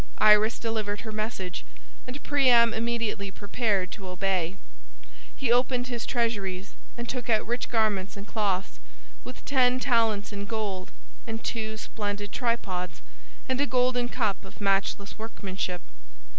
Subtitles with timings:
[0.17, 1.63] Iris delivered her message,
[2.07, 4.57] and Priam immediately prepared to obey.
[5.35, 8.79] He opened his treasuries and took out rich garments and cloths,
[9.23, 10.89] with ten talents in gold
[11.27, 13.03] and two splendid tripods
[13.47, 15.83] and a golden cup of matchless workmanship.